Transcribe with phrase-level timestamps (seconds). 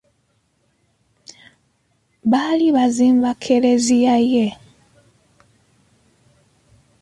[2.31, 4.47] Baali bazimba Klezia ye.